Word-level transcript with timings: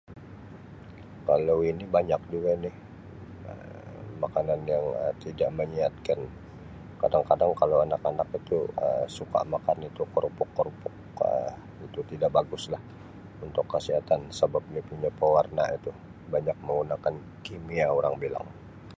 Kalau 1.29 1.57
ini 1.71 1.85
banyak 1.95 2.21
Um 2.33 2.49
makanan 4.23 4.59
yang 4.71 4.85
Um 5.03 5.15
tidak 5.23 5.49
menyihatkan, 5.59 6.17
kadang-kadang 7.01 7.51
kalau 7.61 7.77
anak-anak 7.85 8.25
itu 8.41 8.57
Um 8.83 9.05
suka 9.17 9.39
makan 9.53 9.77
itu 9.89 10.01
kerupuk-kerupuk 10.13 10.95
Um 11.27 11.55
itu 11.85 11.99
tidak 12.11 12.29
baguslah 12.37 12.81
untuk 13.45 13.65
kesihatanlah 13.73 14.33
sabab 14.39 14.63
dia 14.73 14.81
punya 14.89 15.09
pewarna 15.19 15.65
itu 15.77 15.91
banyak 16.33 16.57
menggunakan 16.65 17.13
kimia 17.45 17.87
orang 17.97 18.13
bilang. 18.23 18.47